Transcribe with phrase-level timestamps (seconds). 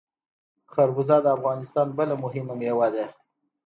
[0.71, 3.05] خربوزه د افغانستان بله مهمه میوه ده.